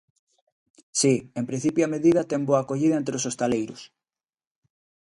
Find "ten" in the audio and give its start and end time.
2.31-2.41